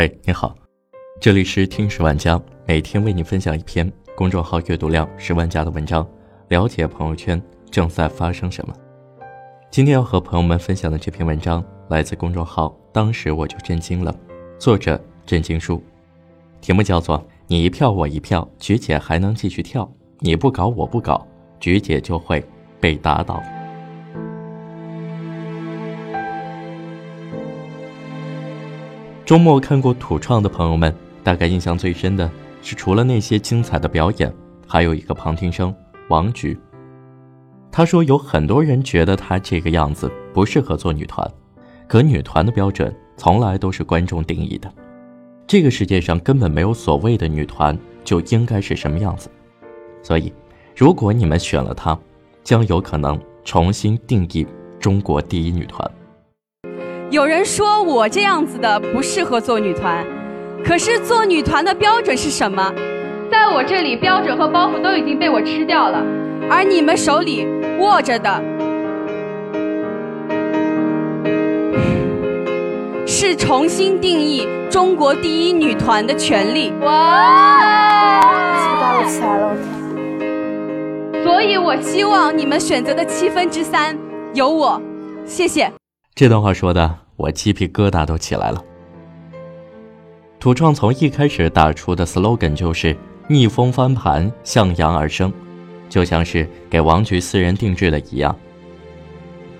[0.00, 0.54] 嘿，你好，
[1.20, 6.06] 这里是听十万家，每天为你分享一篇公众号阅读量十万加的文章，
[6.50, 8.72] 了解朋友圈正在发生什么。
[9.72, 14.14] 今天要和朋友们分享的这篇文章来自公众号，当时我就震惊了，
[14.56, 15.82] 作者震惊书，
[16.60, 21.26] 题目叫做“你一票我一票，菊姐还能继续跳，你不搞我不搞，
[21.58, 22.40] 菊姐就会
[22.78, 23.42] 被打倒”。
[29.28, 30.90] 周末看过土创的朋友们，
[31.22, 32.30] 大概印象最深的
[32.62, 34.34] 是，除了那些精彩的表演，
[34.66, 35.74] 还有一个旁听生
[36.08, 36.58] 王菊。
[37.70, 41.30] 他说，有很多人觉得他这个样子不适合做女团，
[41.86, 44.72] 可女团的标准从来都是观众定义的，
[45.46, 49.28] 这个世界上根本没有所谓的女团就应该是什么样子。
[50.02, 50.32] 所以，
[50.74, 51.98] 如果你们选了她，
[52.42, 54.46] 将有可能重新定义
[54.80, 55.86] 中国第一女团。
[57.10, 60.04] 有人说我这样子的不适合做女团，
[60.62, 62.70] 可是做女团的标准是什么？
[63.30, 66.04] 在我这里，标准和包袱都已经被我吃掉了，
[66.50, 67.46] 而你们手里
[67.78, 68.42] 握着的，
[73.06, 76.74] 是重新定义中国第一女团的权利。
[76.82, 78.20] 哇！
[78.52, 79.56] 期待起来了，我
[81.12, 81.24] 天！
[81.24, 83.96] 所以我希望你们选择的七分之三
[84.34, 84.78] 有我，
[85.24, 85.72] 谢谢。
[86.18, 88.60] 这段话说的，我鸡皮疙瘩都起来了。
[90.40, 92.96] 土创从一开始打出的 slogan 就是
[93.30, 95.32] “逆风翻盘，向阳而生”，
[95.88, 98.36] 就像是给王菊私人定制的一样。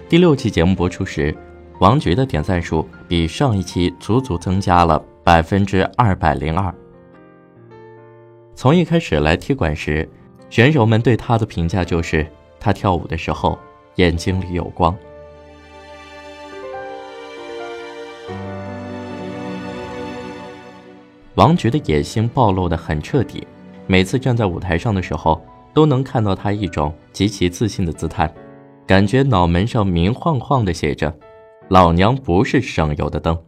[0.09, 1.33] 第六期节目播出时，
[1.79, 6.75] 王菊的点赞数比上一期足足增加了百分之二百零二。
[8.57, 10.11] 从一开始来踢馆时，
[10.51, 12.27] 选手们对她的评价就是
[12.59, 13.57] 她跳舞的时候
[13.95, 14.93] 眼睛里有光。
[21.39, 23.47] 王菊的野心暴露得很彻底，
[23.87, 25.41] 每次站在舞台上的时候，
[25.73, 28.29] 都能看到她一种极其自信的姿态，
[28.85, 31.17] 感觉脑门上明晃晃的写着
[31.71, 33.39] “老娘不是省油的灯”。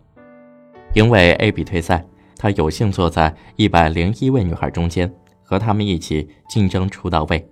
[0.94, 2.06] 因为 A 比退赛，
[2.36, 5.12] 她有幸坐在一百零一位女孩中间，
[5.42, 7.44] 和她们一起竞争出道位。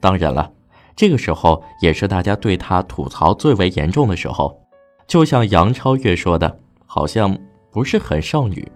[0.00, 0.50] 当然了，
[0.96, 4.60] 这个时候也是大家对她吐槽最为严重的时候，
[5.06, 7.38] 就像杨超越说的，好像
[7.70, 8.66] 不是很少女。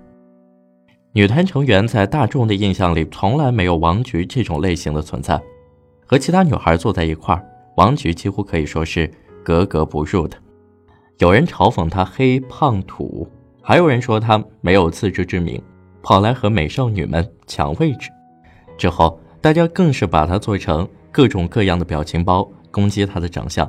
[1.19, 5.43] 女团成员在大众的印象里，从来没有王菊这种类型的存在。
[6.07, 7.45] 和其他女孩坐在一块儿，
[7.77, 9.11] 王菊几乎可以说是
[9.43, 10.37] 格格不入的。
[11.19, 13.27] 有人嘲讽她黑胖土，
[13.61, 15.61] 还有人说她没有自知之明，
[16.05, 18.11] 跑来和美少女们抢位置。
[18.77, 23.69] 之后，大家更是把她做成各种各样的表情包，攻击她的长相。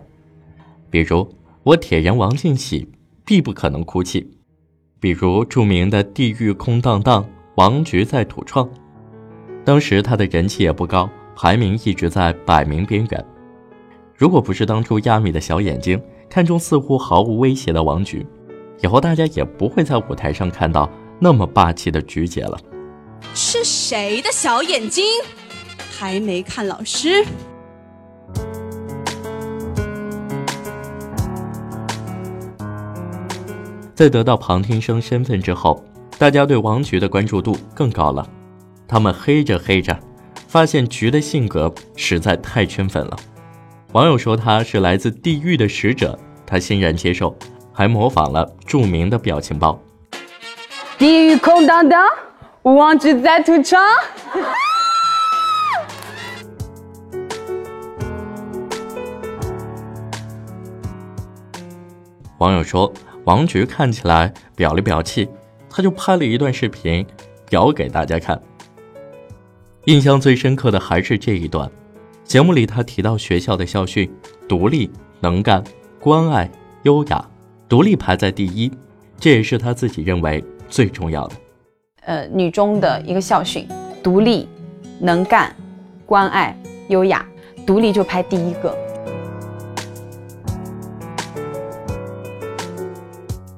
[0.92, 1.28] 比如，
[1.64, 2.88] 我铁人王进喜
[3.26, 4.38] 必不可能哭泣。
[5.00, 7.26] 比如著名的“地狱空荡荡”，
[7.60, 8.70] 王菊在土创，
[9.66, 13.26] 当时她的人气也不高，排名一直在百名边缘。
[14.16, 18.26] 如果不是当初亚米的小眼睛看中似乎毫无威胁的王菊，
[18.82, 20.90] 以后大家也不会在舞台上看到
[21.20, 22.58] 那么霸气的菊姐了。
[23.34, 25.04] 是谁的小眼睛？
[25.92, 27.26] 还没看老师？
[33.94, 35.84] 在得到旁听生身份之后，
[36.20, 38.30] 大家对王菊的关注度更高了。
[38.86, 39.98] 他们黑着黑着，
[40.50, 43.18] 发现菊的性格实在太圈粉了。
[43.94, 47.34] 网友说她是来自地狱的使者，他欣然接受，
[47.72, 49.82] 还模仿了著名的表情包。
[50.98, 52.06] 地狱空荡荡，
[52.64, 53.78] 王菊在吐槽。
[62.40, 62.92] 网友说。
[63.26, 65.30] 王菊看起来表里表气，
[65.70, 67.06] 他就拍了一段视频，
[67.50, 68.42] 表给大家看。
[69.86, 71.70] 印象最深刻的还是这一段，
[72.24, 74.12] 节目里他提到学校的校训：
[74.48, 74.90] 独立、
[75.20, 75.64] 能干、
[76.00, 76.50] 关爱、
[76.84, 77.26] 优雅，
[77.68, 78.72] 独立排在第一，
[79.18, 81.36] 这也是他自己认为最重要的。
[82.02, 83.68] 呃，女中的一个校训：
[84.04, 84.48] 独立、
[85.00, 85.56] 能干、
[86.06, 86.58] 关爱、
[86.90, 87.26] 优雅，
[87.66, 88.76] 独立就排第一个。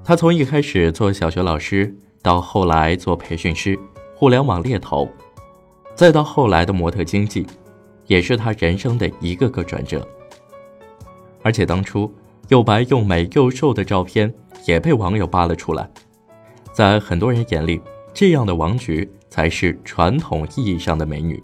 [0.03, 3.77] 他从一开始做小学老师，到后来做培训师、
[4.15, 5.07] 互联网猎头，
[5.93, 7.45] 再到后来的模特经济，
[8.07, 10.05] 也是他人生的一个个转折。
[11.43, 12.11] 而且当初
[12.49, 14.31] 又白又美又瘦的照片
[14.65, 15.87] 也被网友扒了出来，
[16.73, 17.79] 在很多人眼里，
[18.11, 21.41] 这样的王菊才是传统意义上的美女。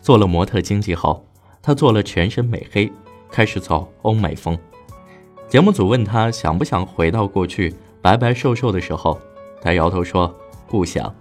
[0.00, 1.26] 做了模特经济后，
[1.60, 2.90] 她做了全身美黑，
[3.30, 4.56] 开始走欧美风。
[5.54, 7.72] 节目组问他想不想回到过去
[8.02, 9.16] 白白瘦瘦的时候，
[9.60, 10.34] 他摇头说
[10.66, 11.14] ：“不想。”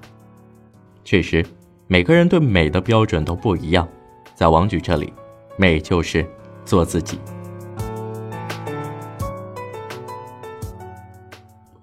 [1.06, 1.46] 确实，
[1.86, 3.88] 每个人对美的标准都不一样。
[4.34, 5.14] 在王菊这里，
[5.56, 6.28] 美就是
[6.66, 7.20] 做自己。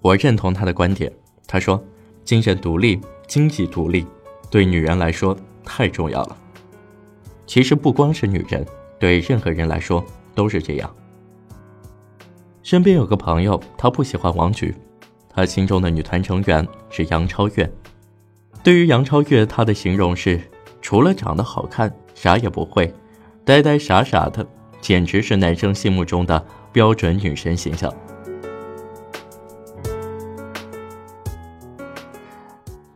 [0.01, 1.13] 我认同他的观点。
[1.47, 1.81] 他说
[2.27, 4.05] ：“精神独立、经济独立，
[4.51, 6.37] 对女人来说太重要了。
[7.47, 8.67] 其实不光是女人，
[8.99, 10.05] 对任何人来说
[10.35, 10.93] 都是这样。”
[12.71, 14.73] 身边有个朋友，他不喜欢王菊，
[15.29, 17.69] 他心中的女团成员是杨超越。
[18.63, 20.41] 对于杨超越，他的形容是：
[20.81, 22.95] 除了长得好看，啥也不会，
[23.45, 24.47] 呆呆傻傻的，
[24.81, 27.93] 简直是男生心目中的标准女神形象。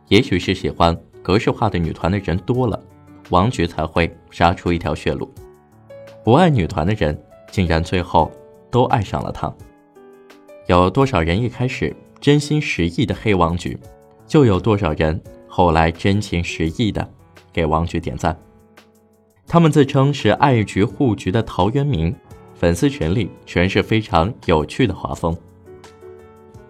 [0.07, 2.81] 也许是喜欢格式化的女团的人多了，
[3.29, 5.29] 王菊才会杀出一条血路。
[6.23, 7.21] 不爱女团的人，
[7.51, 8.31] 竟然最后
[8.75, 9.49] 都爱上了他。
[10.67, 13.79] 有多少人一开始真心实意的黑王菊，
[14.27, 15.17] 就有多少人
[15.47, 17.09] 后来真情实意的
[17.53, 18.37] 给王菊点赞。
[19.47, 22.13] 他们自称是爱菊护菊的陶渊明，
[22.53, 25.33] 粉丝群里全是非常有趣的画风。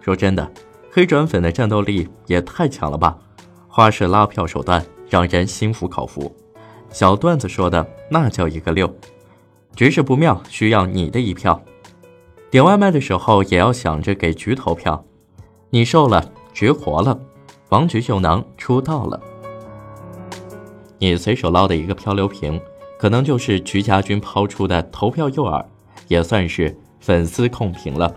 [0.00, 0.48] 说真的，
[0.88, 3.18] 黑转粉的战斗力也太强了吧！
[3.66, 4.80] 花式拉票手段
[5.10, 6.32] 让人心服口服，
[6.88, 8.88] 小段子说的那叫一个溜。
[9.74, 11.60] 局势不妙，需要你的一票。
[12.56, 15.04] 点外卖的时候也要想着给局投票。
[15.68, 17.20] 你瘦了，局活了，
[17.68, 19.20] 王菊就能出道了。
[20.96, 22.58] 你随手捞的一个漂流瓶，
[22.98, 25.62] 可能就是菊家军抛出的投票诱饵，
[26.08, 28.10] 也算是粉丝控评了。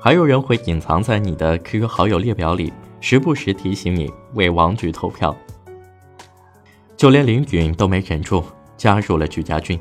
[0.00, 2.72] 还有人会隐藏在你的 QQ 好友列表里。
[2.98, 5.34] 时不时提醒你为王菊投票，
[6.96, 8.42] 就连林允都没忍住
[8.76, 9.80] 加入了菊家军。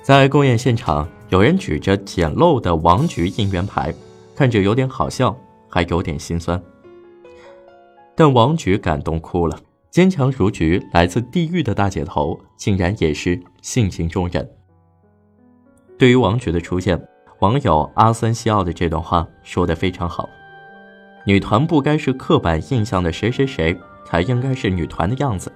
[0.00, 3.92] 在公演现场，有人举着简陋的王菊应援牌，
[4.36, 5.34] 看着有点好笑，
[5.66, 6.62] 还有点心酸。
[8.14, 9.58] 但王菊感动哭了，
[9.90, 14.46] 坚强如菊、来自地狱的大姐头，竟然也是性情中人。
[15.98, 17.02] 对于王菊的出现，
[17.38, 20.28] 网友阿森西奥的这段话说的非常好。
[21.24, 23.74] 女团不该是刻板印象的谁谁谁
[24.04, 25.50] 才应该是女团的样子，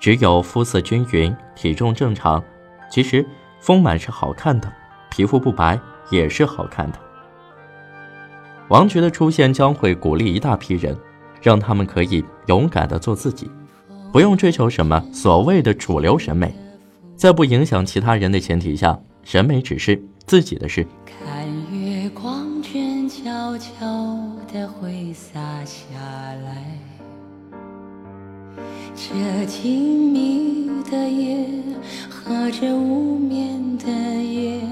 [0.00, 2.42] 只有肤色均匀、体重正常，
[2.90, 3.26] 其实
[3.60, 4.72] 丰满是好看的，
[5.14, 5.78] 皮肤不白
[6.10, 6.98] 也是好看的。
[8.68, 10.96] 王菊的出现将会鼓励一大批人，
[11.40, 13.48] 让他们可以勇敢的做自己，
[14.12, 16.52] 不用追求什么所谓的主流审美，
[17.14, 20.84] 在不影响其他人的前提下，审美只是自己的事。
[21.06, 23.70] 看月光卷悄悄。
[24.52, 26.78] 的会洒下来，
[28.94, 31.48] 这静谧的夜
[32.24, 34.62] 和这无眠的夜，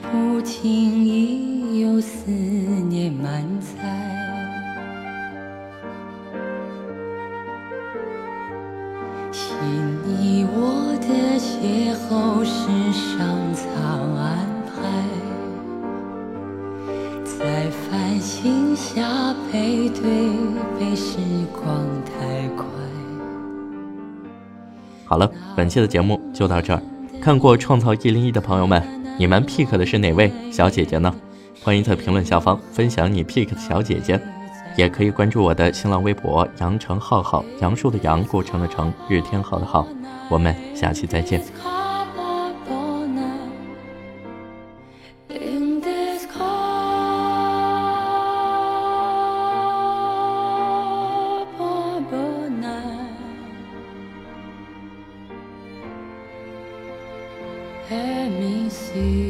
[0.00, 3.66] 不经意有思念满载。
[9.32, 9.56] 信
[10.06, 11.08] 你我的
[11.40, 12.52] 邂逅是
[12.92, 14.72] 上苍安排，
[17.24, 18.76] 在繁星。
[18.76, 20.02] 下配对
[20.78, 21.18] 被时
[21.52, 21.84] 光
[25.06, 26.82] 好了，本期的节目就到这儿。
[27.22, 28.82] 看过《创造一零一》的朋友们，
[29.18, 31.14] 你们 pick 的是哪位小姐姐呢？
[31.62, 34.20] 欢迎在评论下方分享你 pick 的小姐姐，
[34.76, 39.86] 也可以关注我的新浪微博“杨成浩浩”，杨树的杨，过程的程，日天浩的浩。
[40.28, 41.40] 我们下期再见。
[58.96, 59.25] you.